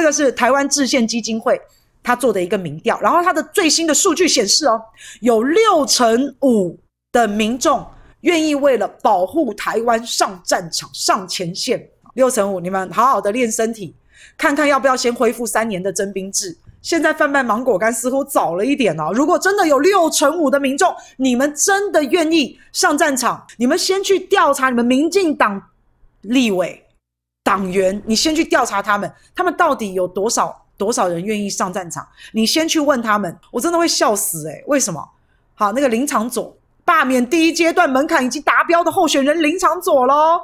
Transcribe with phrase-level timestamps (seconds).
[0.00, 1.60] 这个是台湾制宪基金会
[2.02, 4.80] 他做的一个民调，然后他的最新的数据显示哦，
[5.20, 6.78] 有六成五
[7.12, 7.86] 的民众
[8.22, 11.86] 愿意为了保护台湾上战场、上前线。
[12.14, 13.94] 六成五，你们好好的练身体，
[14.38, 16.56] 看看要不要先恢复三年的征兵制。
[16.80, 19.10] 现在贩卖芒果干似乎早了一点哦。
[19.12, 25.62] 如果真的有六成五的民众，你们真的愿意上战场，你们先去调查你们民进党
[26.22, 26.82] 立委
[27.50, 32.06] 党员，你先去调查他们，他们到底有多少多少人愿意上战场？
[32.30, 34.62] 你先去问他们，我真的会笑死诶。
[34.68, 35.04] 为什么？
[35.56, 40.40] 好，那个林场佐罢免第一阶段门槛已经达标的候选人林场佐喽，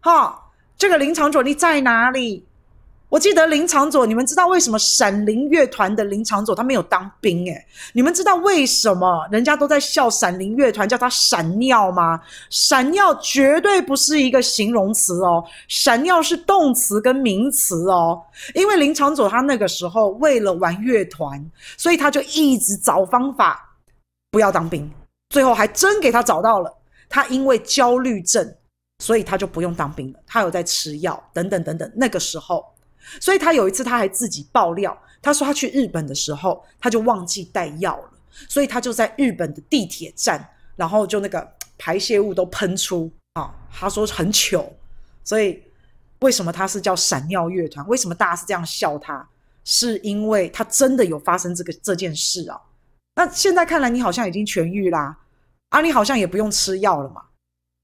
[0.00, 2.44] 哈，这个林场佐你在哪里？
[3.08, 7.46] 我记得林长佐，你们知道为什么闪灵乐团的林长佐他没有当兵？
[7.46, 12.20] 诶，你们知道为什么人家都在笑闪灵乐团叫他闪尿吗？
[12.50, 18.22] 闪尿绝对不是一个形容词哦，闪尿是动词跟名词哦。
[18.54, 21.42] 因为林长佐他那个时候为了玩乐团，
[21.78, 23.74] 所以他就一直找方法
[24.30, 24.90] 不要当兵，
[25.30, 26.70] 最后还真给他找到了。
[27.08, 28.54] 他因为焦虑症，
[28.98, 30.18] 所以他就不用当兵了。
[30.26, 31.90] 他有在吃药，等等等等。
[31.96, 32.62] 那个时候。
[33.20, 38.10] 所以他有一次他还自己爆料，他说他去日本的时候，他就忘记带药了，
[38.48, 44.72] 所以他就在日本的地铁站，然后就那个排泄物都喷出啊，他说很糗。
[45.24, 45.62] 所以
[46.20, 47.86] 为什么他是叫闪尿乐团？
[47.88, 49.28] 为什么大家是这样笑他？
[49.64, 52.58] 是因为他真的有发生这个这件事啊。
[53.16, 55.18] 那现在看来你好像已经痊愈啦，
[55.68, 57.22] 啊，你好像也不用吃药了嘛。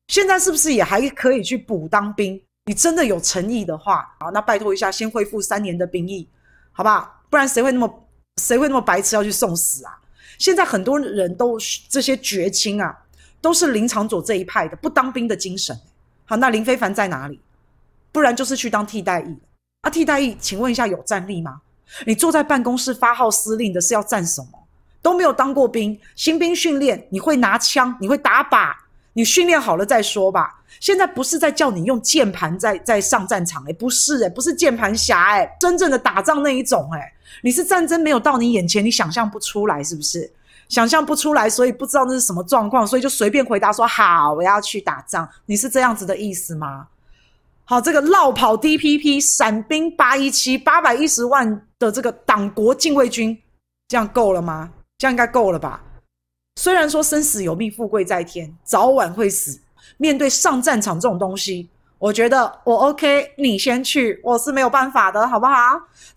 [0.08, 2.42] 现在是不是也还可以去补当兵？
[2.66, 6.26] 你真的有诚意的话，好，那拜托一下，先恢复三年的兵役，
[6.72, 7.22] 好不好？
[7.28, 8.06] 不然谁会那么
[8.40, 9.98] 谁会那么白痴要去送死啊？
[10.38, 12.96] 现在很多人都这些绝亲啊，
[13.40, 15.78] 都是林昶佐这一派的不当兵的精神。
[16.24, 17.38] 好，那林非凡在哪里？
[18.10, 19.36] 不然就是去当替代役
[19.82, 19.90] 啊？
[19.90, 21.60] 替代役，请问一下有战力吗？
[22.06, 24.66] 你坐在办公室发号施令的是要战什么？
[25.02, 28.74] 都没有当过兵，新兵训练你会拿枪，你会打靶，
[29.14, 30.60] 你训练好了再说吧。
[30.80, 37.00] 现在不是在叫你用键盘在在上战场，诶，不是诶，不是键盘侠诶，真正的打仗那一种诶，
[37.42, 40.30] 你是战争没有到你眼前，你想象不出来是不是？
[40.68, 45.28] 想象不出来，所以不知道那是什么状况，所以就随便回答说好，我要去打仗。
[45.46, 46.88] 你是这样子的意思吗？
[47.64, 53.38] 好，这个落跑 DPP 闪兵八一七八百一十万的这个党国禁卫军，
[53.88, 54.70] 这样够了吗？
[54.98, 55.82] 这样应该够了吧？
[56.56, 59.60] 虽然说生死有命，富贵在天，早晚会死。
[59.96, 65.54] 面对上战场这种东西，我觉得我 OK，你先去，我是没有办法的，好不好？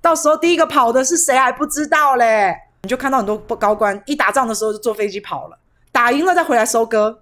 [0.01, 2.55] 到时候第一个跑的是谁还不知道嘞？
[2.83, 5.57] 你就看到很多高官一打仗的时候就坐飞机跑了，
[5.91, 7.19] 打赢了再回来收割。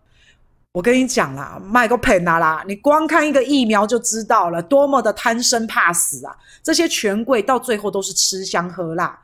[0.73, 2.63] 我跟你讲啦，卖个喷啊啦！
[2.67, 6.35] 你光看一个疫苗就知道了，多么的贪生怕死啊！
[6.61, 9.17] 这些权贵到最后都是吃香喝辣，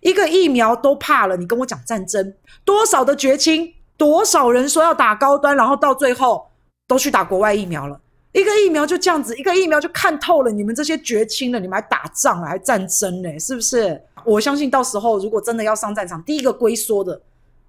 [0.00, 6.46] 一个疫苗都怕了，你跟我讲战争，多少的绝亲，多少人说要打高端，然后到最后。
[6.90, 8.00] 都去打国外疫苗了，
[8.32, 14.02] 一个疫苗就这样子，一个疫苗就看透了你们这些绝亲了，你们还打仗还战争呢，是不是？
[14.24, 17.20] 我相信到时候如果真的要上战场，第一个龟缩的，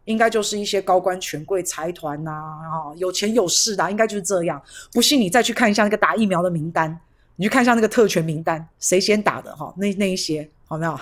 [0.06, 4.60] 应该就是一些高官权贵财团呐，啊，有钱有势的，应该就是这样。
[4.92, 7.00] 不信你再去看一下那个打疫苗的名单，
[7.36, 9.72] 你去看一下那个特权名单，谁先打的哈？
[9.78, 11.00] 那那一些好没有？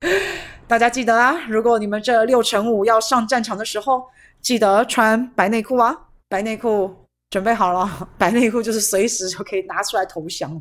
[0.66, 4.02] 大家记得啊，如果你们这六乘五要上战场的时候，
[4.40, 5.96] 记得穿白内裤啊，
[6.28, 6.96] 白内裤。
[7.30, 7.88] 准备好了，
[8.18, 10.60] 白内裤就是随时就可以拿出来投降。